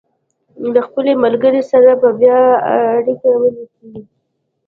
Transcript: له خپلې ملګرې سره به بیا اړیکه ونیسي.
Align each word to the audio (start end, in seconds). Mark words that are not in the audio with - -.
له 0.73 0.81
خپلې 0.87 1.13
ملګرې 1.23 1.61
سره 1.71 1.91
به 2.01 2.09
بیا 2.21 2.39
اړیکه 2.97 3.29
ونیسي. 3.41 3.91